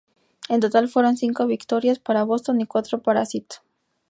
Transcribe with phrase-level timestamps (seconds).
[0.49, 3.57] En total fueron cinco victorias para Boston y cuatro para St.